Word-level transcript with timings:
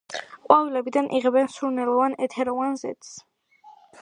ყვავილებიდან 0.45 1.09
იღებენ 1.19 1.51
სურნელოვან 1.57 2.19
ეთეროვან 2.29 2.81
ზეთს. 2.85 3.17